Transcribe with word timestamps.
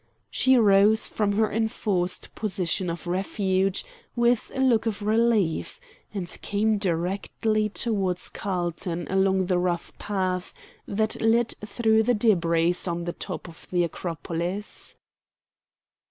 She 0.31 0.57
rose 0.57 1.07
from 1.07 1.33
her 1.33 1.51
enforced 1.51 2.33
position 2.33 2.89
of 2.89 3.05
refuge 3.05 3.85
with 4.15 4.51
a 4.55 4.59
look 4.59 4.87
of 4.87 5.03
relief, 5.03 5.79
and 6.11 6.27
came 6.41 6.79
directly 6.79 7.69
towards 7.69 8.29
Carlton 8.29 9.05
along 9.11 9.45
the 9.45 9.59
rough 9.59 9.95
path 9.99 10.55
that 10.87 11.21
led 11.21 11.53
through 11.63 12.01
the 12.01 12.15
debris 12.15 12.73
on 12.87 13.03
the 13.03 13.13
top 13.13 13.47
of 13.47 13.67
the 13.69 13.83
Acropolis. 13.83 14.95